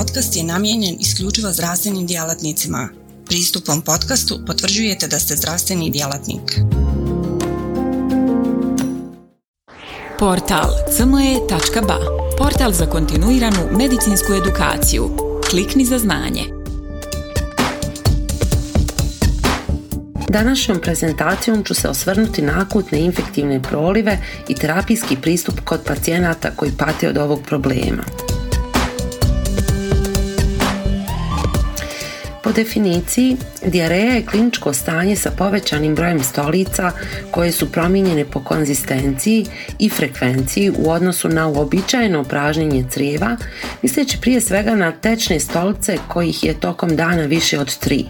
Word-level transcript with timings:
podcast 0.00 0.36
je 0.36 0.44
namijenjen 0.44 0.96
isključivo 1.00 1.52
zdravstvenim 1.52 2.06
djelatnicima. 2.06 2.88
Pristupom 3.26 3.82
podcastu 3.82 4.38
potvrđujete 4.46 5.08
da 5.08 5.18
ste 5.18 5.36
zdravstveni 5.36 5.90
djelatnik. 5.90 6.60
Portal 10.18 10.70
cme.ba 10.96 11.98
Portal 12.38 12.72
za 12.72 12.86
kontinuiranu 12.86 13.68
medicinsku 13.78 14.32
edukaciju. 14.32 15.10
Klikni 15.50 15.84
za 15.84 15.98
znanje. 15.98 16.44
Današnjom 20.28 20.80
prezentacijom 20.80 21.64
ću 21.64 21.74
se 21.74 21.88
osvrnuti 21.88 22.42
na 22.42 22.60
akutne 22.60 23.00
infektivne 23.00 23.62
prolive 23.62 24.18
i 24.48 24.54
terapijski 24.54 25.16
pristup 25.16 25.60
kod 25.64 25.80
pacijenata 25.86 26.50
koji 26.56 26.72
pate 26.78 27.08
od 27.08 27.18
ovog 27.18 27.40
problema. 27.46 28.29
Po 32.50 32.54
definiciji, 32.54 33.36
dijareja 33.66 34.14
je 34.14 34.26
kliničko 34.26 34.72
stanje 34.72 35.16
sa 35.16 35.30
povećanim 35.30 35.94
brojem 35.94 36.22
stolica 36.22 36.92
koje 37.30 37.52
su 37.52 37.72
promijenjene 37.72 38.24
po 38.24 38.44
konzistenciji 38.44 39.46
i 39.78 39.88
frekvenciji 39.88 40.72
u 40.78 40.90
odnosu 40.90 41.28
na 41.28 41.48
uobičajeno 41.48 42.24
pražnjenje 42.24 42.84
crijeva, 42.90 43.36
misleći 43.82 44.18
prije 44.20 44.40
svega 44.40 44.74
na 44.74 44.92
tečne 44.92 45.40
stolice 45.40 45.98
kojih 46.08 46.44
je 46.44 46.60
tokom 46.60 46.96
dana 46.96 47.22
više 47.22 47.58
od 47.58 47.78
tri. 47.78 48.04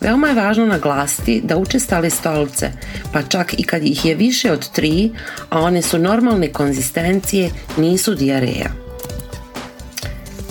Veoma 0.00 0.28
je 0.28 0.34
važno 0.34 0.66
naglasiti 0.66 1.40
da 1.44 1.56
učestale 1.56 2.10
stolice, 2.10 2.70
pa 3.12 3.22
čak 3.22 3.54
i 3.58 3.62
kad 3.62 3.84
ih 3.84 4.04
je 4.04 4.14
više 4.14 4.52
od 4.52 4.70
tri, 4.70 5.10
a 5.50 5.60
one 5.60 5.82
su 5.82 5.98
normalne 5.98 6.52
konzistencije, 6.52 7.50
nisu 7.76 8.14
dijareja. 8.14 8.83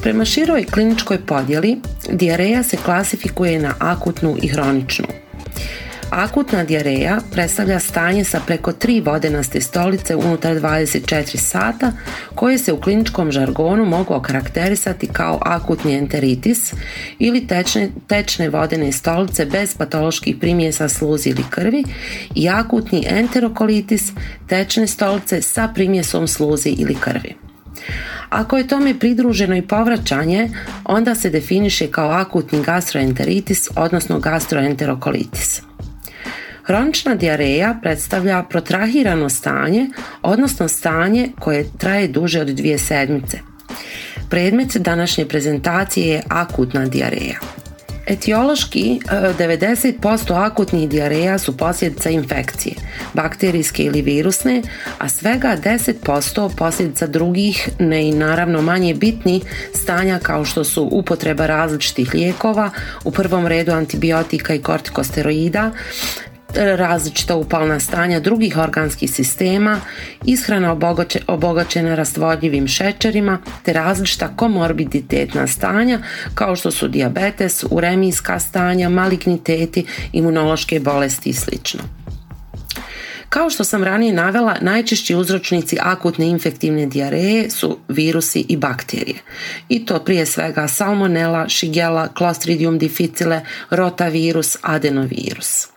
Prema 0.03 0.25
široj 0.25 0.66
kliničkoj 0.66 1.17
podjeli, 1.25 1.77
dijareja 2.11 2.63
se 2.63 2.77
klasifikuje 2.77 3.59
na 3.59 3.73
akutnu 3.80 4.38
i 4.41 4.47
hroničnu. 4.47 5.05
Akutna 6.09 6.64
dijareja 6.64 7.19
predstavlja 7.31 7.80
stanje 7.80 8.23
sa 8.23 8.42
preko 8.47 8.72
tri 8.72 9.02
vodenaste 9.02 9.61
stolice 9.61 10.16
unutar 10.16 10.55
24 10.55 11.38
sata 11.38 11.92
koje 12.36 12.58
se 12.58 12.73
u 12.73 12.81
kliničkom 12.81 13.31
žargonu 13.31 13.86
mogu 13.86 14.14
okarakterisati 14.14 15.08
kao 15.08 15.39
akutni 15.42 15.97
enteritis 15.97 16.73
ili 17.20 17.47
tečne, 17.47 17.89
tečne 18.08 18.49
vodene 18.49 18.92
stolice 18.92 19.45
bez 19.45 19.77
patoloških 19.77 20.36
primjesa 20.39 20.89
sluzi 20.89 21.30
ili 21.30 21.44
krvi 21.49 21.83
i 22.36 22.49
akutni 22.49 23.05
enterokolitis 23.09 24.11
tečne 24.47 24.88
stolice 24.88 25.42
sa 25.42 25.67
primjesom 25.75 26.27
sluzi 26.27 26.70
ili 26.70 26.95
krvi. 26.95 27.42
Ako 28.34 28.58
je 28.58 28.67
tome 28.67 29.00
pridruženo 29.00 29.56
i 29.56 29.62
povraćanje, 29.62 30.50
onda 30.86 31.16
se 31.16 31.30
definiše 31.30 31.88
kao 31.88 32.09
akutni 32.09 32.64
gastroenteritis, 32.64 33.70
odnosno 33.76 34.20
gastroenterokolitis. 34.20 35.62
Hronična 36.64 37.16
dijareja 37.16 37.78
predstavlja 37.81 38.44
protrahirano 38.44 39.30
stanje, 39.30 39.89
odnosno 40.22 40.67
stanje 40.67 41.30
koje 41.39 41.70
traje 41.78 42.08
duže 42.08 42.42
od 42.42 42.48
dvije 42.48 42.78
sedmice. 42.78 43.39
Predmet 44.30 44.78
današnje 44.78 45.26
prezentacije 45.26 46.08
je 46.08 46.23
akutna 46.30 46.86
dijareja. 46.86 47.39
Etiološki 48.05 48.99
90% 49.09 50.31
e, 50.31 50.35
akutnih 50.35 50.89
dijareja 50.89 51.37
su 51.37 51.57
posljedica 51.57 52.09
infekcije, 52.09 52.75
bakterijske 53.13 53.83
ili 53.83 54.01
virusne, 54.01 54.61
a 54.97 55.09
svega 55.09 55.57
10% 55.63 56.55
posljedica 56.55 57.07
drugih, 57.07 57.69
ne 57.79 58.07
i 58.07 58.11
naravno 58.11 58.61
manje 58.61 58.93
bitni 58.93 59.41
stanja 59.73 60.19
kao 60.19 60.45
što 60.45 60.63
su 60.63 60.89
upotreba 60.91 61.45
različitih 61.45 62.13
lijekova, 62.13 62.69
u 63.03 63.11
prvom 63.11 63.47
redu 63.47 63.71
antibiotika 63.71 64.53
i 64.53 64.61
kortikosteroida, 64.61 65.71
različita 66.55 67.36
upalna 67.36 67.80
stanja 67.80 68.19
drugih 68.19 68.58
organskih 68.58 69.11
sistema, 69.11 69.80
ishrana 70.25 70.77
obogaćena 71.27 71.95
rastvodljivim 71.95 72.67
šećerima 72.67 73.39
te 73.64 73.73
različita 73.73 74.27
komorbiditetna 74.36 75.47
stanja 75.47 75.99
kao 76.36 76.55
što 76.55 76.71
su 76.71 76.87
dijabetes, 76.87 77.65
uremijska 77.71 78.39
stanja, 78.39 78.89
maligniteti, 78.89 79.86
imunološke 80.11 80.80
bolesti 80.80 81.30
i 81.30 81.33
sl. 81.33 81.52
Kao 83.30 83.49
što 83.49 83.63
sam 83.63 83.83
ranije 83.83 84.13
navela, 84.13 84.55
najčešći 84.61 85.15
uzročnici 85.15 85.77
akutne 85.81 86.27
infektivne 86.27 86.86
dijareje 86.86 87.49
su 87.49 87.77
virusi 87.87 88.45
i 88.49 88.58
bakterije. 88.58 89.17
I 89.69 89.86
to 89.86 89.99
prije 89.99 90.25
svega 90.25 90.67
salmonella, 90.67 91.49
shigella, 91.49 92.08
clostridium 92.17 92.77
difficile, 92.77 93.42
rotavirus, 93.69 94.58
adenovirus. 94.61 95.73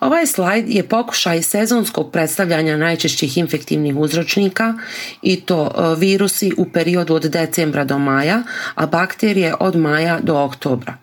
Ovaj 0.00 0.26
slajd 0.26 0.68
je 0.68 0.88
pokušaj 0.88 1.42
sezonskog 1.42 2.12
predstavljanja 2.12 2.76
najčešćih 2.76 3.38
infektivnih 3.38 3.96
uzročnika 3.96 4.74
i 5.22 5.40
to 5.40 5.66
e, 5.66 6.00
virusi 6.00 6.52
u 6.56 6.64
periodu 6.72 7.14
od 7.14 7.22
decembra 7.22 7.84
do 7.84 7.98
maja, 7.98 8.42
a 8.74 8.86
bakterije 8.86 9.54
od 9.60 9.76
maja 9.76 10.18
do 10.22 10.38
oktobra. 10.38 10.94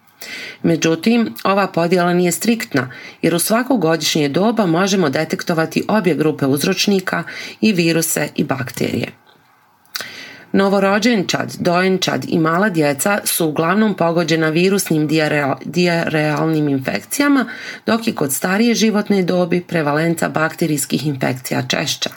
Međutim, 0.63 1.33
ova 1.43 1.67
podjela 1.67 2.13
nije 2.13 2.31
striktna 2.31 2.91
jer 3.21 3.35
u 3.35 3.39
svako 3.39 3.77
godišnje 3.77 4.29
doba 4.29 4.65
možemo 4.65 5.09
detektovati 5.09 5.83
obje 5.87 6.15
grupe 6.15 6.45
uzročnika 6.45 7.23
i 7.61 7.73
viruse 7.73 8.29
i 8.35 8.43
bakterije. 8.43 9.24
Novorođenčad, 10.55 11.55
dojenčad 11.59 12.25
i 12.27 12.39
mala 12.39 12.69
djeca 12.69 13.19
su 13.23 13.47
uglavnom 13.47 13.93
pogođena 13.93 14.49
virusnim 14.49 15.07
diarealnim 15.65 16.69
infekcijama, 16.69 17.45
dok 17.85 18.07
je 18.07 18.15
kod 18.15 18.33
starije 18.33 18.75
životne 18.75 19.23
dobi 19.23 19.61
prevalenca 19.61 20.29
bakterijskih 20.29 21.07
infekcija 21.07 21.67
češća. 21.67 22.09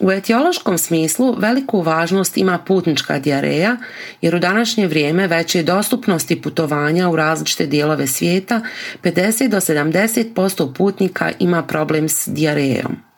U 0.00 0.10
etiološkom 0.10 0.78
smislu 0.78 1.34
veliku 1.38 1.80
važnost 1.80 2.36
ima 2.36 2.58
putnička 2.58 3.18
dijareja 3.18 3.76
jer 4.20 4.34
u 4.34 4.38
današnje 4.38 4.86
vrijeme 4.86 5.26
veće 5.26 5.62
dostupnosti 5.62 6.42
putovanja 6.42 7.08
u 7.08 7.16
različite 7.16 7.66
dijelove 7.66 8.06
svijeta 8.06 8.60
50 9.02 9.48
do 9.48 9.56
70% 9.56 10.74
putnika 10.74 11.30
ima 11.38 11.62
problem 11.62 12.08
s 12.08 12.28
dijarejom. 12.28 13.11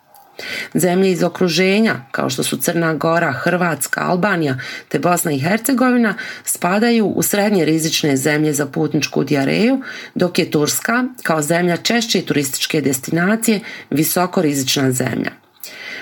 Zemlje 0.75 1.13
iz 1.13 1.23
okruženja, 1.23 1.97
kao 2.11 2.31
što 2.31 2.43
su 2.43 2.57
Crna 2.57 2.95
Gora, 2.95 3.33
Hrvatska, 3.33 4.01
Albanija 4.01 4.59
te 4.89 4.99
Bosna 4.99 5.33
i 5.33 5.39
Hercegovina, 5.39 6.15
spadaju 6.45 7.07
u 7.07 7.23
srednje 7.23 7.65
rizične 7.65 8.17
zemlje 8.17 8.53
za 8.53 8.67
putničku 8.67 9.25
dijareju, 9.25 9.83
dok 10.15 10.39
je 10.39 10.51
Turska, 10.51 11.05
kao 11.23 11.43
zemlja 11.43 11.77
češće 11.77 12.23
turističke 12.23 12.81
destinacije, 12.81 13.61
visoko 13.91 14.43
rizična 14.43 14.93
zemlja. 14.93 15.44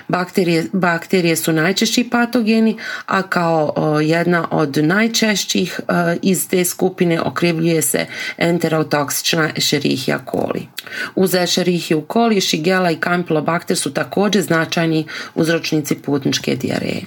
Bakterije, 0.08 0.66
bakterije 0.72 1.36
su 1.36 1.52
najčešći 1.52 2.08
patogeni, 2.10 2.76
a 3.06 3.22
kao 3.22 3.74
jedna 4.02 4.48
od 4.50 4.76
najčešćih 4.76 5.80
iz 6.22 6.48
te 6.48 6.64
skupine 6.64 7.20
okrivljuje 7.20 7.82
se 7.82 8.06
enterotoksična 8.36 9.50
Escherichia 9.56 10.20
coli. 10.30 10.68
Uz 11.14 11.34
Escherichia 11.34 11.96
coli, 12.12 12.40
Shigella 12.40 12.90
i 12.90 12.96
Campylobacter 12.96 13.74
su 13.74 13.94
također 13.94 14.42
značajni 14.42 15.06
uzročnici 15.34 15.94
putničke 15.94 16.56
dijareje. 16.56 17.02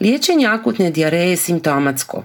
Liječenje 0.00 0.46
akutne 0.46 0.90
dijareje 0.90 1.30
je 1.30 1.36
simptomatsko. 1.36 2.24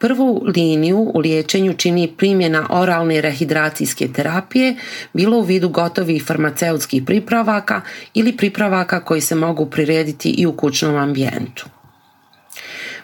Prvu 0.00 0.42
liniju 0.56 1.10
u 1.14 1.18
liječenju 1.18 1.74
čini 1.74 2.12
primjena 2.16 2.66
oralne 2.70 3.20
rehidracijske 3.20 4.08
terapije, 4.08 4.76
bilo 5.12 5.38
u 5.38 5.42
vidu 5.42 5.68
gotovih 5.68 6.24
farmaceutskih 6.26 7.02
pripravaka 7.06 7.80
ili 8.14 8.36
pripravaka 8.36 9.04
koji 9.04 9.20
se 9.20 9.34
mogu 9.34 9.66
prirediti 9.66 10.30
i 10.30 10.46
u 10.46 10.52
kućnom 10.52 10.96
ambijentu. 10.96 11.79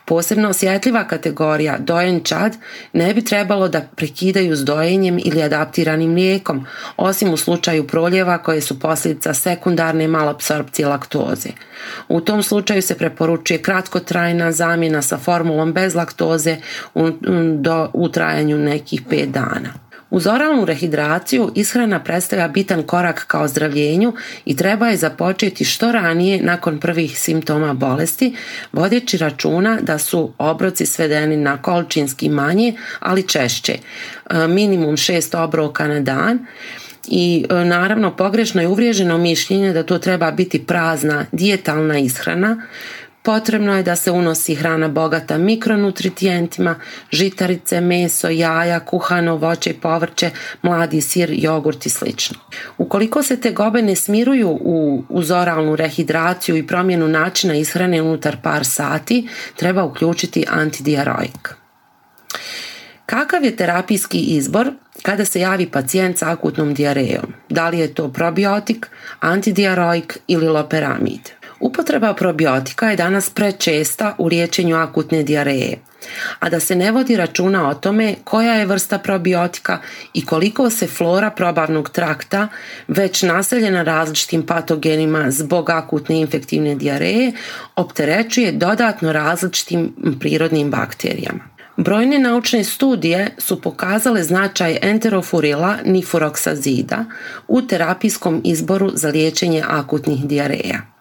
Posebno 0.08 0.49
osjetljiva 0.49 1.05
kategorija 1.05 1.79
dojenčad 1.79 2.56
ne 2.93 3.14
bi 3.14 3.25
trebalo 3.25 3.69
da 3.69 3.81
prekidaju 3.97 4.56
s 4.56 4.64
dojenjem 4.64 5.19
ili 5.25 5.43
adaptiranim 5.43 6.11
mlijekom, 6.11 6.67
osim 6.97 7.32
u 7.32 7.37
slučaju 7.37 7.87
proljeva 7.87 8.38
koje 8.38 8.61
su 8.61 8.81
posljedica 8.81 9.35
sekundarne 9.35 10.08
malapsorpcije 10.08 10.88
laktoze. 10.88 11.49
U 12.08 12.20
tom 12.20 12.43
slučaju 12.43 12.82
se 12.82 12.99
preporučuje 12.99 13.62
kratkotrajna 13.62 14.53
zamjena 14.53 15.03
sa 15.03 15.19
formulom 15.19 15.73
bez 15.73 15.94
laktoze 15.94 16.56
u, 16.94 17.11
do, 17.59 17.91
u 17.93 18.09
trajanju 18.09 18.59
nekih 18.59 19.02
5 19.06 19.26
dana. 19.26 19.86
Uz 20.11 20.26
oralnu 20.26 20.64
rehidraciju 20.64 21.53
ishrana 21.55 22.05
predstavlja 22.05 22.49
bitan 22.49 22.82
korak 22.82 23.25
ka 23.26 23.41
ozdravljenju 23.41 24.12
i 24.44 24.56
treba 24.56 24.88
je 24.88 24.97
započeti 24.97 25.64
što 25.64 25.93
ranije 25.93 26.43
nakon 26.43 26.81
prvih 26.81 27.19
simptoma 27.19 27.75
bolesti, 27.75 28.37
vodeći 28.73 29.19
računa 29.19 29.79
da 29.82 29.99
su 29.99 30.32
obroci 30.38 30.87
svedeni 30.87 31.37
na 31.37 31.62
količinski 31.62 32.29
manje, 32.29 32.75
ali 33.00 33.29
češće, 33.29 33.73
e, 33.73 34.47
minimum 34.49 34.97
šest 34.97 35.35
obroka 35.35 35.88
na 35.88 36.00
dan 36.00 36.47
i 37.09 37.47
e, 37.50 37.55
naravno 37.55 38.17
pogrešno 38.17 38.61
je 38.61 38.69
uvriježeno 38.69 39.19
mišljenje 39.19 39.73
da 39.73 39.82
to 39.82 39.99
treba 39.99 40.31
biti 40.31 40.67
prazna 40.67 41.26
dijetalna 41.32 41.99
ishrana 41.99 42.62
Potrebno 43.26 43.76
je 43.76 43.82
da 43.82 43.96
se 43.96 44.11
unosi 44.11 44.55
hrana 44.55 44.88
bogata 44.88 45.38
mikronutritijentima, 45.38 46.75
žitarice, 47.11 47.81
meso, 47.81 48.28
jaja, 48.28 48.81
kuhano 48.81 49.37
voće 49.37 49.70
i 49.70 49.75
povrće, 49.75 50.31
mladi 50.62 51.00
sir, 51.00 51.31
jogurt 51.32 51.87
i 51.87 51.88
sl. 51.88 52.05
Ukoliko 52.78 53.23
se 53.23 53.40
te 53.40 53.50
gobe 53.50 53.82
ne 53.82 53.96
smiruju 53.96 54.49
u, 54.49 55.05
uz 55.08 55.31
oralnu 55.31 55.76
rehidraciju 55.76 56.56
i 56.56 56.67
promjenu 56.67 57.08
načina 57.08 57.55
ishrane 57.55 58.02
unutar 58.02 58.37
par 58.43 58.64
sati, 58.64 59.28
treba 59.56 59.84
uključiti 59.84 60.44
antidiaroik. 60.49 61.55
Kakav 63.06 63.44
je 63.44 63.56
terapijski 63.56 64.19
izbor 64.19 64.73
kada 65.02 65.25
se 65.25 65.40
javi 65.40 65.70
pacijent 65.70 66.19
s 66.19 66.23
akutnom 66.23 66.75
dijarejom? 66.75 67.34
Da 67.49 67.69
li 67.69 67.78
je 67.78 67.94
to 67.94 68.12
probiotik, 68.12 68.90
antidiaroik 69.20 70.19
ili 70.26 70.49
loperamid? 70.49 71.36
Upotreba 71.61 72.14
probiotika 72.14 72.91
je 72.91 72.97
danas 72.97 73.31
prečesta 73.31 74.14
u 74.19 74.26
liječenju 74.26 74.76
akutne 74.76 75.23
dijareje, 75.23 75.79
a 76.38 76.50
da 76.50 76.61
se 76.61 76.76
ne 76.76 76.91
vodi 76.93 77.17
računa 77.17 77.69
o 77.69 77.75
tome 77.75 78.14
koja 78.25 78.55
je 78.55 78.67
vrsta 78.67 78.99
probiotika 78.99 79.79
i 80.14 80.26
koliko 80.26 80.70
se 80.70 80.87
flora 80.87 81.31
probavnog 81.31 81.91
trakta 81.91 82.49
već 82.88 83.23
naseljena 83.23 83.82
različitim 83.82 84.47
patogenima 84.47 85.31
zbog 85.31 85.70
akutne 85.70 86.20
infektivne 86.20 86.75
dijareje 86.75 87.32
opterećuje 87.76 88.52
dodatno 88.52 89.12
različitim 89.12 89.94
prirodnim 90.20 90.70
bakterijama. 90.70 91.56
Brojne 91.76 92.19
naučne 92.19 92.64
studije 92.64 93.31
su 93.38 93.61
pokazale 93.61 94.23
značaj 94.23 94.79
enterofurila 94.82 95.76
nifuroksazida 95.85 97.05
u 97.49 97.62
terapijskom 97.62 98.41
izboru 98.44 98.91
za 98.94 99.09
liječenje 99.09 99.62
akutnih 99.69 100.26
dijareja. 100.26 100.96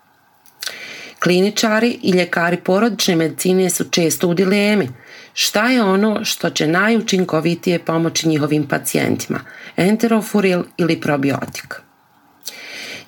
Kliničari 1.26 2.00
i 2.04 2.12
ljekari 2.12 2.58
porodične 2.58 3.16
medicine 3.16 3.70
su 3.70 3.84
često 3.84 4.28
u 4.28 4.34
dilemi. 4.34 4.90
Šta 5.34 5.68
je 5.68 5.84
ono 5.84 6.26
što 6.26 6.50
će 6.50 6.68
najučinkovitije 6.68 7.80
pomoći 7.80 8.28
njihovim 8.28 8.68
pacijentima, 8.68 9.40
enterofuril 9.78 10.64
ili 10.78 11.02
probiotik? 11.02 11.82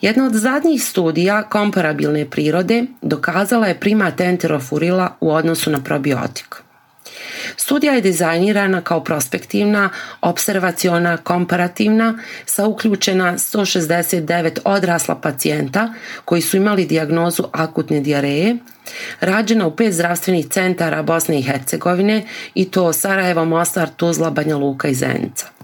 Jedna 0.02 0.26
od 0.26 0.34
zadnjih 0.34 0.84
studija 0.84 1.44
komparabilne 1.44 2.30
prirode 2.30 2.86
dokazala 3.02 3.68
je 3.68 3.80
primat 3.80 4.22
enterofurila 4.22 5.18
u 5.22 5.32
odnosu 5.32 5.72
na 5.72 5.84
probiotik. 5.84 6.56
Studija 7.58 7.94
je 7.94 8.02
dizajnirana 8.02 8.82
kao 8.82 9.04
prospektivna, 9.04 9.90
observaciona, 10.22 11.18
komparativna 11.18 12.20
sa 12.46 12.66
uključena 12.68 13.34
169 13.34 14.60
odrasla 14.66 15.16
pacijenta 15.16 15.94
koji 16.26 16.42
su 16.42 16.58
imali 16.58 16.86
dijagnozu 16.86 17.44
akutne 17.52 18.00
dijareje, 18.00 18.58
rađena 19.20 19.68
u 19.68 19.76
pet 19.76 19.94
zdravstvenih 19.94 20.48
centara 20.48 21.04
Bosne 21.04 21.40
i 21.40 21.44
Hercegovine 21.44 22.24
i 22.54 22.66
to 22.72 22.94
Sarajevo, 22.94 23.46
Mostar, 23.46 23.90
Tuzla, 23.98 24.30
Banja 24.30 24.58
Luka 24.58 24.88
i 24.88 24.94
Zenica. 24.94 25.57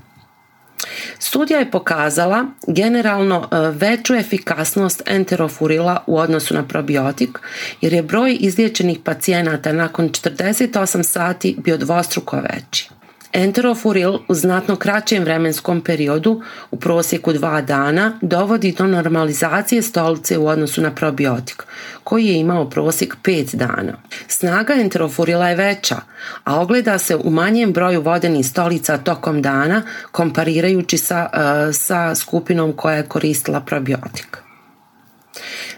Studija 1.20 1.60
je 1.60 1.72
pokazala 1.72 2.46
generalno 2.68 3.50
e, 3.52 3.58
veću 3.72 4.16
efikasnost 4.16 5.02
enterofurila 5.06 6.04
u 6.08 6.18
odnosu 6.18 6.54
na 6.54 6.68
probiotik 6.68 7.40
jer 7.82 7.94
je 7.94 8.04
broj 8.04 8.38
izliječenih 8.40 9.00
pacijenata 9.04 9.74
nakon 9.74 10.10
48 10.10 11.04
sati 11.04 11.56
bio 11.64 11.78
dvostruko 11.78 12.36
veći. 12.36 12.93
Enterofuril 13.34 14.18
u 14.28 14.34
znatno 14.34 14.76
kraćem 14.76 15.24
vremenskom 15.24 15.82
periodu, 15.82 16.42
u 16.72 16.80
prosjeku 16.80 17.34
dva 17.34 17.62
dana, 17.62 18.18
dovodi 18.22 18.72
do 18.78 18.88
normalizacije 18.88 19.82
stolice 19.82 20.38
u 20.38 20.48
odnosu 20.48 20.82
na 20.82 20.92
probiotik, 20.96 21.64
koji 22.04 22.26
je 22.26 22.40
imao 22.40 22.70
prosjek 22.70 23.16
5 23.24 23.56
dana. 23.56 23.94
Snaga 24.28 24.74
enterofurila 24.74 25.50
je 25.50 25.56
veća, 25.56 25.96
a 26.44 26.62
ogleda 26.62 26.98
se 26.98 27.16
u 27.16 27.30
manjem 27.30 27.74
broju 27.74 28.02
vodenih 28.02 28.46
stolica 28.46 28.98
tokom 28.98 29.42
dana 29.42 29.82
komparirajući 30.12 30.98
sa, 30.98 31.30
uh, 31.34 31.76
sa 31.76 32.16
skupinom 32.16 32.74
koja 32.74 32.96
je 32.96 33.04
koristila 33.04 33.62
probiotik. 33.62 34.43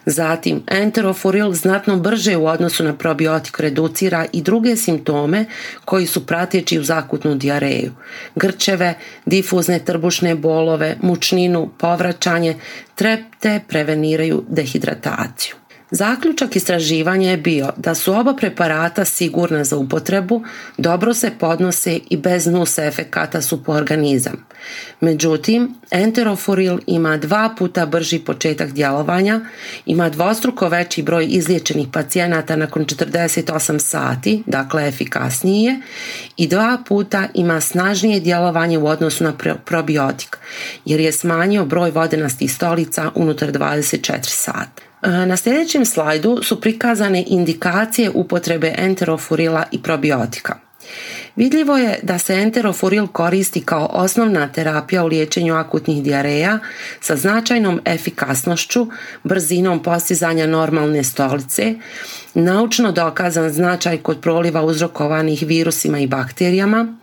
Zatim, 0.06 0.64
enterofuril 0.68 1.52
znatno 1.52 1.98
brže 1.98 2.38
u 2.38 2.46
odnosu 2.46 2.84
na 2.84 2.94
probiotik 2.94 3.60
reducira 3.60 4.26
i 4.34 4.42
druge 4.42 4.76
simptome 4.76 5.46
koji 5.86 6.08
su 6.08 6.26
pratjeći 6.26 6.80
u 6.80 6.84
zakutnu 6.84 7.36
dijareju. 7.36 7.92
Grčeve, 8.36 8.94
difuzne 9.26 9.80
trbušne 9.80 10.36
bolove, 10.36 10.98
mučninu, 11.02 11.70
povraćanje, 11.78 12.56
te 13.40 13.60
preveniraju 13.68 14.44
dehidrataciju. 14.50 15.56
Zaključak 15.92 16.56
istraživanja 16.56 17.30
je 17.30 17.38
bio 17.38 17.70
da 17.78 17.96
su 17.96 18.14
oba 18.14 18.34
preparata 18.34 19.06
sigurna 19.06 19.64
za 19.64 19.78
upotrebu, 19.78 20.44
dobro 20.78 21.14
se 21.14 21.32
podnose 21.40 22.00
i 22.10 22.18
bez 22.18 22.48
nus 22.48 22.78
efekata 22.78 23.42
su 23.42 23.64
po 23.64 23.72
organizam. 23.72 24.46
Međutim, 25.02 25.76
enterofuril 25.92 26.80
ima 26.88 27.18
dva 27.18 27.56
puta 27.58 27.86
brži 27.86 28.20
početak 28.20 28.72
djelovanja, 28.72 29.42
ima 29.86 30.10
dvostruko 30.10 30.70
veći 30.70 31.04
broj 31.04 31.28
izliječenih 31.30 31.88
pacijenata 31.94 32.56
nakon 32.56 32.86
48 32.86 33.80
sati, 33.80 34.44
dakle 34.46 34.88
efikasnije, 34.88 35.80
i 36.38 36.48
dva 36.48 36.78
puta 36.88 37.28
ima 37.34 37.62
snažnije 37.62 38.20
djelovanje 38.20 38.78
u 38.78 38.88
odnosu 38.88 39.24
na 39.24 39.34
probiotik, 39.66 40.38
jer 40.86 41.00
je 41.00 41.12
smanjio 41.12 41.66
broj 41.66 41.92
vodenastih 41.92 42.54
stolica 42.54 43.12
unutar 43.16 43.52
24 43.52 44.20
sata. 44.24 44.95
Na 45.06 45.38
sljedećem 45.38 45.86
slajdu 45.86 46.40
su 46.44 46.62
prikazane 46.62 47.24
indikacije 47.28 48.10
upotrebe 48.10 48.74
enterofurila 48.78 49.64
i 49.72 49.82
probiotika. 49.82 50.56
Vidljivo 51.36 51.78
je 51.78 52.00
da 52.04 52.20
se 52.20 52.34
enterofuril 52.34 53.08
koristi 53.08 53.62
kao 53.62 53.90
osnovna 53.92 54.48
terapija 54.48 55.04
u 55.04 55.08
liječenju 55.08 55.56
akutnih 55.56 56.04
dijareja 56.04 56.60
sa 57.00 57.16
značajnom 57.16 57.82
efikasnošću, 57.86 58.88
brzinom 59.24 59.84
postizanja 59.84 60.48
normalne 60.48 61.04
stolice, 61.04 61.74
naučno 62.34 62.92
dokazan 62.92 63.50
značaj 63.50 63.98
kod 63.98 64.22
proliva 64.22 64.64
uzrokovanih 64.64 65.44
virusima 65.48 66.00
i 66.00 66.08
bakterijama, 66.08 66.96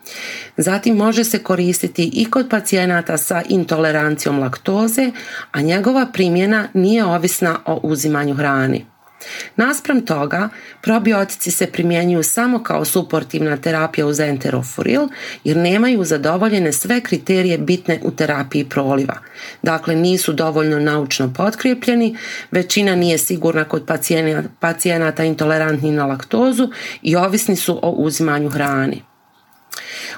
zatim 0.56 0.96
može 0.96 1.25
se 1.25 1.38
koristiti 1.38 2.11
i 2.12 2.31
kod 2.31 2.49
pacijenata 2.50 3.19
sa 3.19 3.43
intolerancijom 3.49 4.38
laktoze, 4.38 5.11
a 5.52 5.61
njegova 5.61 6.06
primjena 6.12 6.69
nije 6.75 7.05
ovisna 7.05 7.58
o 7.67 7.81
uzimanju 7.82 8.34
hrane. 8.34 8.92
Naspram 9.56 10.06
toga, 10.06 10.48
probiotici 10.82 11.50
se 11.50 11.66
primjenjuju 11.66 12.22
samo 12.22 12.62
kao 12.62 12.84
suportivna 12.84 13.56
terapija 13.56 14.06
uz 14.06 14.20
enterofuril 14.20 15.08
jer 15.44 15.56
nemaju 15.56 16.05
zadovoljene 16.05 16.72
sve 16.72 17.00
kriterije 17.00 17.58
bitne 17.58 18.00
u 18.02 18.10
terapiji 18.10 18.64
proliva. 18.64 19.19
Dakle, 19.62 19.94
nisu 19.94 20.32
dovoljno 20.32 20.81
naučno 20.81 21.32
potkrijepljeni, 21.36 22.17
većina 22.50 22.94
nije 22.94 23.19
sigurna 23.19 23.64
kod 23.64 23.91
pacijenata 24.60 25.24
intolerantni 25.24 25.93
na 25.93 26.06
laktozu 26.06 26.69
i 27.02 27.17
ovisni 27.17 27.56
su 27.56 27.79
o 27.82 27.91
uzimanju 27.91 28.48
hrane. 28.48 29.11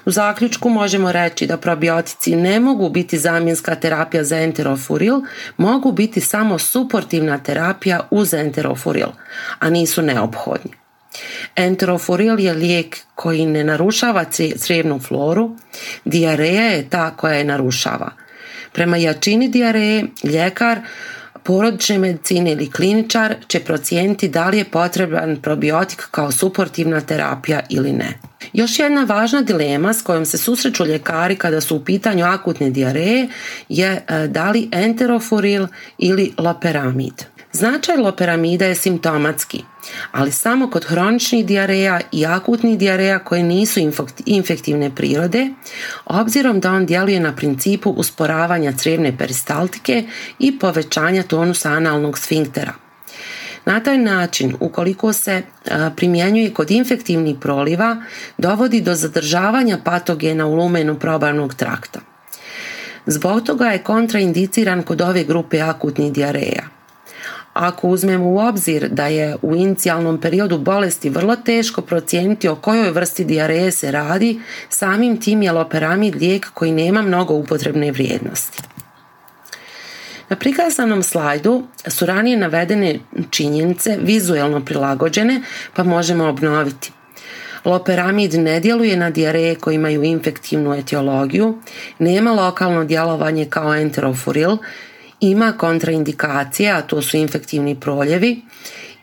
U 0.05 0.11
zaključku 0.11 0.69
možemo 0.69 1.13
reći 1.13 1.47
da 1.47 1.57
probiotici 1.57 2.37
ne 2.37 2.61
mogu 2.61 2.89
biti 2.89 3.19
zamjenska 3.19 3.75
terapija 3.75 4.25
za 4.25 4.39
enterofuril, 4.39 5.21
mogu 5.57 5.93
biti 5.93 6.21
samo 6.21 6.59
suportivna 6.59 7.39
terapija 7.39 8.01
uz 8.11 8.35
enterofuril, 8.35 9.09
a 9.59 9.71
nisu 9.71 10.03
neophodni. 10.03 10.71
Enterofuril 11.57 12.41
je 12.41 12.53
lijek 12.53 12.99
koji 13.15 13.47
ne 13.47 13.65
narušava 13.65 14.25
crijevnu 14.57 14.99
floru, 14.99 15.57
dijareja 16.05 16.63
je 16.63 16.91
ta 16.91 17.11
koja 17.17 17.35
je 17.35 17.45
narušava. 17.45 18.11
Prema 18.73 18.97
jačini 18.97 19.49
dijareje, 19.49 20.05
ljekar 20.25 20.81
porodične 21.45 21.99
medicine 21.99 22.53
ili 22.53 22.71
kliničar 22.71 23.35
će 23.49 23.61
procijeniti 23.61 24.29
da 24.29 24.49
li 24.49 24.59
je 24.59 24.65
potreban 24.65 25.37
probiotik 25.43 26.09
kao 26.11 26.33
suportivna 26.33 27.01
terapija 27.01 27.61
ili 27.69 27.93
ne. 27.93 28.19
Još 28.53 28.79
jedna 28.79 29.05
važna 29.05 29.43
dilema 29.43 29.93
s 29.95 30.03
kojom 30.03 30.27
se 30.27 30.39
susreću 30.39 30.87
ljekari 30.87 31.37
kada 31.37 31.61
su 31.61 31.77
u 31.77 31.85
pitanju 31.85 32.25
akutne 32.25 32.71
dijareje 32.71 33.29
je 33.69 34.05
e, 34.09 34.29
da 34.29 34.51
li 34.51 34.69
enterofuril 34.73 35.67
ili 35.99 36.33
loperamid. 36.39 37.34
Značaj 37.57 37.97
loperamida 37.97 38.67
je 38.67 38.75
simptomatski, 38.75 39.65
ali 40.13 40.33
samo 40.33 40.71
kod 40.71 40.85
hroničnih 40.85 41.47
dijareja 41.47 42.01
i 42.13 42.27
akutnih 42.27 42.79
dijareja 42.79 43.19
koje 43.19 43.43
nisu 43.43 43.81
infektivne 44.27 44.95
prirode, 44.95 45.49
obzirom 46.05 46.61
da 46.61 46.73
on 46.73 46.87
djeluje 46.87 47.21
na 47.21 47.37
principu 47.37 47.91
usporavanja 47.91 48.73
crijevne 48.73 49.19
peristaltike 49.19 50.05
i 50.39 50.59
povećanja 50.59 51.23
tonusa 51.23 51.71
analnog 51.71 52.19
sfinktera. 52.19 52.73
Na 53.65 53.81
taj 53.81 53.99
način, 53.99 54.57
ukoliko 54.61 55.13
se 55.13 55.43
primjenjuje 55.97 56.55
kod 56.55 56.71
infektivnih 56.71 57.37
proliva, 57.41 58.03
dovodi 58.39 58.81
do 58.81 58.95
zadržavanja 58.95 59.79
patogena 59.85 60.47
u 60.47 60.55
lumenu 60.55 60.99
probavnog 60.99 61.55
trakta. 61.55 62.01
Zbog 63.07 63.43
toga 63.43 63.67
je 63.67 63.83
kontraindiciran 63.83 64.83
kod 64.83 65.01
ove 65.01 65.25
grupe 65.25 65.61
akutnih 65.61 66.13
dijareja 66.13 66.75
Ako 67.55 67.89
uzmemo 67.89 68.25
u 68.25 68.39
obzir 68.39 68.89
da 68.89 69.07
je 69.07 69.37
u 69.43 69.57
inicijalnom 69.57 70.21
periodu 70.21 70.59
bolesti 70.59 71.11
vrlo 71.11 71.37
teško 71.37 71.83
procijeniti 71.83 72.49
o 72.49 72.57
kojoj 72.57 72.91
vrsti 72.91 73.25
dijareje 73.25 73.71
se 73.71 73.91
radi, 73.91 74.41
samim 74.69 75.21
tim 75.21 75.43
je 75.43 75.53
loperamid 75.53 76.15
lijek 76.15 76.51
koji 76.55 76.73
nema 76.73 77.03
mnogo 77.03 77.35
upotrebne 77.35 77.93
vrijednosti. 77.93 78.63
Na 80.29 80.37
prikazanom 80.37 81.03
slajdu 81.03 81.63
su 81.87 82.07
ranije 82.07 82.37
navedene 82.37 82.99
činjenice 83.31 83.99
vizuelno 84.01 84.65
prilagođene 84.65 85.43
pa 85.75 85.85
možemo 85.85 86.25
obnoviti. 86.25 86.93
Loperamid 87.65 88.35
ne 88.35 88.61
djeluje 88.61 88.97
na 88.97 89.11
dijareje 89.11 89.55
koje 89.55 89.75
imaju 89.75 90.03
infektivnu 90.03 90.75
etiologiju, 90.75 91.59
nema 91.99 92.33
lokalno 92.33 92.85
djelovanje 92.85 93.47
kao 93.51 93.75
enterofuril, 93.75 94.57
ima 95.21 95.53
kontraindikacije, 95.53 96.71
a 96.71 96.83
to 96.83 97.03
su 97.03 97.17
infektivni 97.17 97.81
proljevi, 97.81 98.43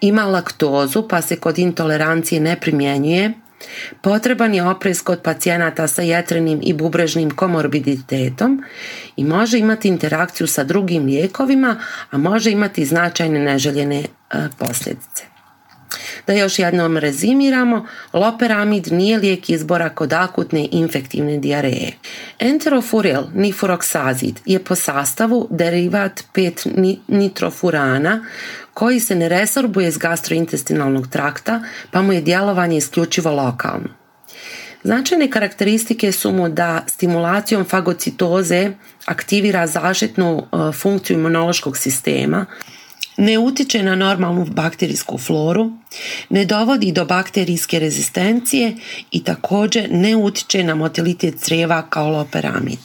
ima 0.01 0.23
laktozu 0.23 1.07
pa 1.07 1.21
se 1.21 1.35
kod 1.35 1.59
intolerancije 1.59 2.41
ne 2.41 2.59
primjenjuje, 2.59 3.33
Potreban 4.01 4.53
je 4.53 4.63
oprez 4.63 5.01
kod 5.03 5.21
pacijenata 5.21 5.87
sa 5.87 6.01
jetrenim 6.01 6.59
i 6.63 6.73
bubrežnim 6.73 7.31
komorbiditetom 7.31 8.63
i 9.15 9.23
može 9.23 9.59
imati 9.59 9.87
interakciju 9.87 10.47
sa 10.47 10.63
drugim 10.63 11.05
lijekovima, 11.05 11.75
a 12.11 12.17
može 12.17 12.51
imati 12.51 12.85
značajne 12.85 13.39
neželjene 13.39 13.99
e, 13.99 14.07
posljedice. 14.57 15.30
Da 16.27 16.33
još 16.33 16.59
jednom 16.59 16.97
rezimiramo, 16.97 17.87
loperamid 18.13 18.87
nije 18.91 19.17
lijek 19.17 19.49
izbora 19.49 19.89
kod 19.89 20.13
akutne 20.13 20.67
infektivne 20.71 21.37
dijareje. 21.37 21.91
Enterofuril 22.39 23.21
nifuroksazid 23.33 24.39
je 24.45 24.63
po 24.63 24.75
sastavu 24.75 25.47
derivat 25.49 26.23
5 26.33 26.97
nitrofurana 27.07 28.25
koji 28.73 28.99
se 28.99 29.15
ne 29.15 29.29
resorbuje 29.29 29.87
iz 29.87 29.97
gastrointestinalnog 29.97 31.07
trakta 31.07 31.63
pa 31.91 32.01
mu 32.01 32.13
je 32.13 32.21
djelovanje 32.21 32.77
isključivo 32.77 33.31
lokalno. 33.31 34.01
Značajne 34.83 35.31
karakteristike 35.31 36.11
su 36.11 36.31
mu 36.31 36.49
da 36.49 36.83
stimulacijom 36.87 37.65
fagocitoze 37.65 38.71
aktivira 39.05 39.67
zaštitnu 39.67 40.43
e, 40.43 40.71
funkciju 40.71 41.17
imunološkog 41.17 41.77
sistema, 41.77 42.45
ne 43.21 43.37
utiče 43.39 43.83
na 43.83 43.95
normalnu 43.95 44.45
bakterijsku 44.45 45.17
floru, 45.17 45.71
ne 46.29 46.45
dovodi 46.45 46.91
do 46.91 47.05
bakterijske 47.05 47.79
rezistencije 47.79 48.75
i 49.11 49.23
također 49.23 49.87
ne 49.91 50.15
utiče 50.15 50.63
na 50.63 50.75
motilitet 50.75 51.39
crijeva 51.39 51.81
kao 51.89 52.09
loperamid. 52.09 52.79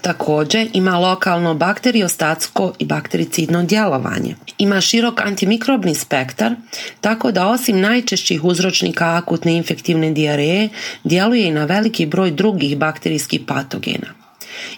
Također 0.00 0.68
ima 0.72 0.98
lokalno 0.98 1.54
bakteriostatsko 1.54 2.72
i 2.78 2.84
baktericidno 2.84 3.62
djelovanje. 3.62 4.36
Ima 4.58 4.80
širok 4.80 5.20
antimikrobni 5.20 5.94
spektar, 5.94 6.54
tako 7.00 7.32
da 7.32 7.48
osim 7.48 7.80
najčešćih 7.80 8.44
uzročnika 8.44 9.16
akutne 9.16 9.56
infektivne 9.56 10.10
dijareje, 10.10 10.68
djeluje 11.04 11.48
i 11.48 11.52
na 11.52 11.64
veliki 11.64 12.06
broj 12.06 12.30
drugih 12.30 12.78
bakterijskih 12.78 13.40
patogena. 13.46 14.19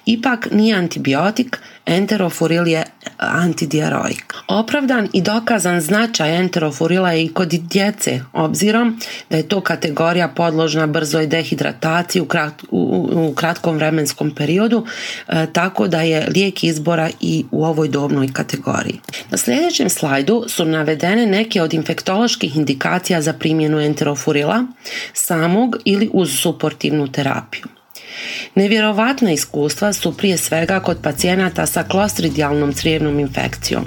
Ipak 0.07 0.49
nije 0.53 0.77
antibiotik, 0.77 1.59
enterofuril 1.87 2.69
je 2.69 2.85
antidiaroik. 3.19 4.35
Opravdan 4.49 5.09
i 5.13 5.23
dokazan 5.23 5.81
značaj 5.81 6.39
enterofurila 6.41 7.13
je 7.13 7.25
i 7.25 7.29
kod 7.29 7.49
djece, 7.49 8.21
obzirom 8.33 9.01
da 9.31 9.37
je 9.37 9.49
to 9.49 9.61
kategorija 9.61 10.29
podložna 10.29 10.87
brzoj 10.87 11.27
dehidrataciji 11.27 12.23
u, 12.23 12.27
u, 12.71 13.33
kratkom 13.35 13.77
vremenskom 13.77 14.35
periodu, 14.35 14.87
e, 15.29 15.47
tako 15.53 15.89
da 15.89 16.01
je 16.01 16.29
lijek 16.35 16.65
izbora 16.65 17.11
i 17.21 17.45
u 17.51 17.65
ovoj 17.65 17.89
dobnoj 17.89 18.33
kategoriji. 18.33 19.01
Na 19.31 19.39
sljedećem 19.39 19.91
slajdu 19.91 20.45
su 20.49 20.65
navedene 20.65 21.27
neke 21.27 21.63
od 21.63 21.75
infektoloških 21.75 22.57
indikacija 22.57 23.23
za 23.23 23.33
primjenu 23.33 23.81
enterofurila, 23.81 24.65
samog 25.13 25.77
ili 25.85 26.11
uz 26.13 26.31
suportivnu 26.39 27.13
terapiju. 27.13 27.82
Nevjerovatna 28.55 29.33
iskustva 29.33 29.93
su 29.93 30.17
prije 30.17 30.37
svega 30.37 30.81
kod 30.81 30.99
pacijenata 31.03 31.67
sa 31.67 31.83
klostridijalnom 31.83 32.73
crijevnom 32.73 33.21
infekcijom. 33.21 33.85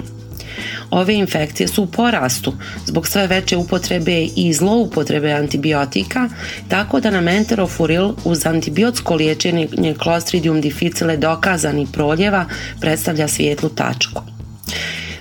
Ove 0.90 1.14
infekcije 1.14 1.68
su 1.68 1.82
u 1.82 1.86
porastu 1.86 2.52
zbog 2.86 3.08
sve 3.08 3.26
veće 3.26 3.56
upotrebe 3.56 4.24
i 4.36 4.52
zloupotrebe 4.52 5.32
antibiotika, 5.32 6.28
tako 6.68 7.00
da 7.00 7.10
nam 7.10 7.28
enterofuril 7.28 8.12
uz 8.24 8.46
antibiotsko 8.46 9.14
liječenje 9.14 9.68
Clostridium 10.02 10.60
difficile 10.60 11.16
dokazani 11.16 11.86
proljeva 11.92 12.44
predstavlja 12.80 13.28
svijetlu 13.28 13.68
tačku. 13.68 14.22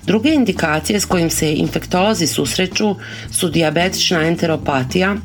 Druge 0.05 0.33
indikacije 0.33 0.99
s 0.99 1.05
kojim 1.05 1.29
se 1.29 1.53
infektolozi 1.53 2.27
susreću 2.27 2.95
su 3.31 3.49
dijabetična 3.49 4.27
enteropatija, 4.27 5.15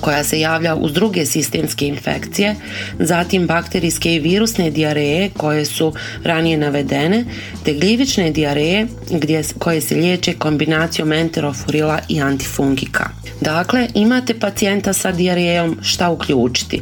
koja 0.00 0.24
se 0.24 0.40
javlja 0.40 0.74
uz 0.74 0.92
druge 0.92 1.26
sistemske 1.26 1.86
infekcije, 1.86 2.56
zatim 2.98 3.46
bakterijske 3.46 4.14
i 4.14 4.20
virusne 4.20 4.70
dijareje 4.70 5.30
koje 5.36 5.64
su 5.64 5.92
ranije 6.24 6.56
navedene, 6.56 7.24
te 7.64 7.74
gljivične 7.74 8.30
dijareje 8.30 8.86
gdje, 9.10 9.42
koje 9.58 9.80
se 9.80 9.94
liječe 9.94 10.32
kombinacijom 10.32 11.12
enterofurila 11.12 11.98
i 12.08 12.20
antifungika. 12.20 13.08
Dakle, 13.40 13.88
imate 13.94 14.38
pacijenta 14.38 14.92
sa 14.92 15.12
dijarejom 15.12 15.78
šta 15.82 16.10
uključiti. 16.10 16.80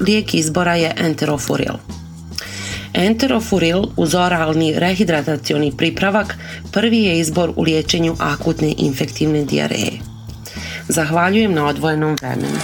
lijek 0.00 0.34
izbora 0.34 0.74
je 0.74 0.94
enterofuril. 0.96 1.74
Enterofuril 2.94 3.84
uz 3.96 4.14
oralni 4.14 4.74
rehidratacioni 4.76 5.72
pripravak 5.76 6.38
prvi 6.72 7.02
je 7.02 7.18
izbor 7.18 7.52
u 7.56 7.62
liječenju 7.62 8.16
akutne 8.18 8.74
infektivne 8.78 9.44
dijareje. 9.44 10.15
Zahvaljujem 10.88 11.52
na 11.52 11.66
odvojenom 11.66 12.16
vremenu. 12.20 12.58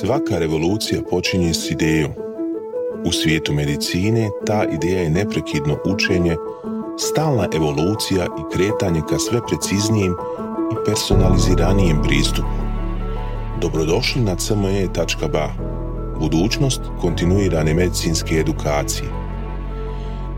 Svaka 0.00 0.38
revolucija 0.38 1.02
počinje 1.10 1.54
s 1.54 1.70
idejom. 1.70 2.10
U 3.04 3.12
svijetu 3.12 3.52
medicine 3.52 4.28
ta 4.46 4.64
ideja 4.64 5.02
je 5.02 5.10
neprekidno 5.10 5.78
učenje, 5.84 6.36
stalna 6.98 7.48
evolucija 7.54 8.24
i 8.24 8.56
kretanje 8.56 9.00
ka 9.08 9.18
sve 9.18 9.40
preciznijem 9.46 10.12
i 10.72 10.84
personaliziranijem 10.86 12.02
pristupu. 12.02 12.48
Dobrodošli 13.60 14.22
na 14.22 14.36
cme.ba, 14.36 15.48
budućnost 16.20 16.80
kontinuirane 17.00 17.74
medicinske 17.74 18.34
edukacije. 18.34 19.21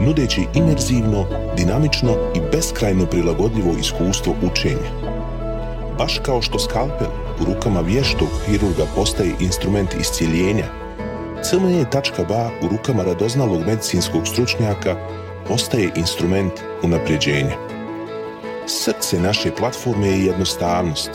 nudeći 0.00 0.46
imerzivno, 0.54 1.26
dinamično 1.56 2.12
i 2.36 2.40
beskrajno 2.52 3.06
prilagodljivo 3.06 3.74
iskustvo 3.80 4.34
učenja. 4.52 4.90
Baš 5.98 6.18
kao 6.18 6.42
što 6.42 6.58
skalpel 6.58 7.08
u 7.40 7.44
rukama 7.44 7.80
vještog 7.80 8.28
hirurga 8.46 8.84
postaje 8.94 9.30
instrument 9.40 9.94
iscijeljenja, 10.00 10.64
CME.ba 11.42 12.50
u 12.62 12.68
rukama 12.68 13.02
radoznalog 13.02 13.60
medicinskog 13.66 14.26
stručnjaka 14.26 14.96
postaje 15.48 15.90
instrument 15.96 16.52
unapređenja. 16.82 17.56
Srce 18.66 19.20
naše 19.20 19.50
platforme 19.50 20.08
je 20.08 20.24
jednostavnost. 20.24 21.10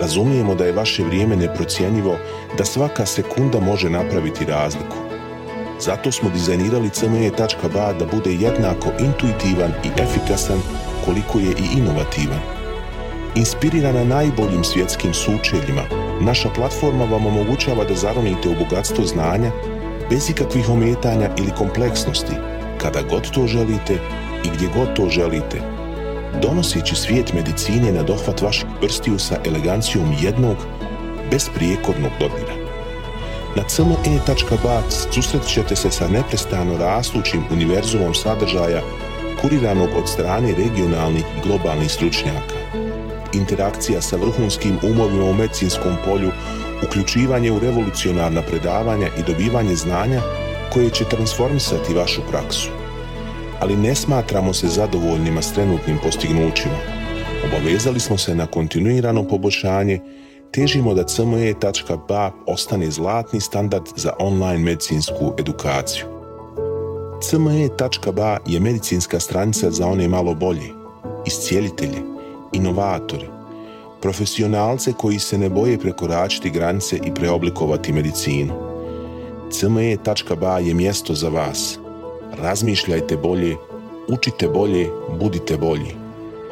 Razumijemo 0.00 0.54
da 0.54 0.64
je 0.64 0.72
vaše 0.72 1.04
vrijeme 1.04 1.36
neprocjenjivo, 1.36 2.16
da 2.58 2.64
svaka 2.64 3.06
sekunda 3.06 3.60
može 3.60 3.90
napraviti 3.90 4.44
razliku. 4.44 5.03
Zato 5.80 6.12
smo 6.12 6.30
dizajnirali 6.30 6.90
cme.ba 6.90 7.92
da 7.92 8.06
bude 8.06 8.32
jednako 8.32 8.88
intuitivan 8.98 9.72
i 9.84 10.02
efikasan 10.02 10.60
koliko 11.04 11.38
je 11.38 11.50
i 11.50 11.78
inovativan. 11.78 12.40
Inspirirana 13.34 14.04
najboljim 14.04 14.64
svjetskim 14.64 15.14
sučeljima, 15.14 15.82
naša 16.20 16.48
platforma 16.48 17.04
vam 17.04 17.26
omogućava 17.26 17.84
da 17.84 17.94
zaronite 17.94 18.48
u 18.48 18.54
bogatstvo 18.64 19.04
znanja 19.04 19.50
bez 20.10 20.30
ikakvih 20.30 20.70
ometanja 20.70 21.30
ili 21.38 21.50
kompleksnosti, 21.58 22.32
kada 22.78 23.02
god 23.02 23.30
to 23.30 23.46
želite 23.46 23.94
i 24.44 24.48
gdje 24.54 24.68
god 24.74 24.96
to 24.96 25.08
želite, 25.08 25.60
donoseći 26.42 26.94
svijet 26.94 27.32
medicine 27.32 27.92
na 27.92 28.02
dohvat 28.02 28.42
vaših 28.42 28.66
prstiju 28.80 29.18
sa 29.18 29.38
elegancijom 29.46 30.14
jednog, 30.22 30.56
besprijekornog 31.30 32.12
dodira. 32.20 32.43
Na 33.56 33.62
cme.ba 33.62 34.82
susret 35.10 35.46
ćete 35.46 35.76
se 35.76 35.90
sa 35.90 36.08
neprestano 36.08 36.78
rastućim 36.78 37.44
univerzumom 37.50 38.14
sadržaja 38.14 38.82
kuriranog 39.40 39.88
od 39.96 40.08
strane 40.08 40.54
regionalnih 40.54 41.22
i 41.22 41.48
globalnih 41.48 41.90
stručnjaka. 41.90 42.54
Interakcija 43.34 44.02
sa 44.02 44.16
vrhunskim 44.16 44.78
umovima 44.82 45.24
u 45.24 45.34
medicinskom 45.34 45.96
polju, 46.04 46.30
uključivanje 46.86 47.52
u 47.52 47.58
revolucionarna 47.58 48.42
predavanja 48.42 49.08
i 49.18 49.22
dobivanje 49.22 49.76
znanja 49.76 50.20
koje 50.72 50.90
će 50.90 51.04
transformisati 51.04 51.94
vašu 51.94 52.20
praksu. 52.30 52.68
Ali 53.60 53.76
ne 53.76 53.94
smatramo 53.94 54.52
se 54.52 54.68
zadovoljnima 54.68 55.42
s 55.42 55.52
trenutnim 55.52 55.98
postignućima. 56.02 56.78
Obavezali 57.46 58.00
smo 58.00 58.18
se 58.18 58.34
na 58.34 58.46
kontinuirano 58.46 59.28
poboljšanje 59.28 60.00
težimo 60.54 60.94
da 60.94 61.02
cme.ba 61.04 62.30
ostane 62.46 62.90
zlatni 62.90 63.40
standard 63.40 63.84
za 63.96 64.12
online 64.18 64.58
medicinsku 64.58 65.32
edukaciju. 65.38 66.06
cme.ba 67.22 68.38
je 68.46 68.60
medicinska 68.60 69.20
stranica 69.20 69.70
za 69.70 69.86
one 69.86 70.08
malo 70.08 70.34
bolje, 70.34 70.70
iscijelitelje, 71.26 72.02
inovatori, 72.52 73.26
profesionalce 74.02 74.92
koji 74.92 75.18
se 75.18 75.38
ne 75.38 75.48
boje 75.48 75.78
prekoračiti 75.78 76.50
granice 76.50 76.96
i 77.04 77.14
preoblikovati 77.14 77.92
medicinu. 77.92 78.54
cme.ba 79.50 80.58
je 80.58 80.74
mjesto 80.74 81.14
za 81.14 81.28
vas. 81.28 81.78
Razmišljajte 82.38 83.16
bolje, 83.16 83.56
učite 84.08 84.48
bolje, 84.48 84.90
budite 85.20 85.56
bolji. 85.56 85.94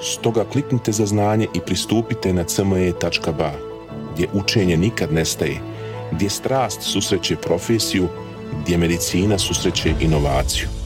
Stoga 0.01 0.45
kliknite 0.45 0.93
za 0.93 1.07
znanje 1.07 1.47
i 1.55 1.61
pristupite 1.61 2.33
na 2.33 2.45
cme.ba 2.45 3.72
gdje 4.15 4.29
učenje 4.33 4.77
nikad 4.77 5.13
nestaje, 5.13 5.61
gdje 6.13 6.31
strast 6.31 6.83
susreće 6.83 7.37
profesiju, 7.37 8.09
gdje 8.63 8.79
medicina 8.79 9.39
susreće 9.39 9.95
inovaciju. 10.01 10.82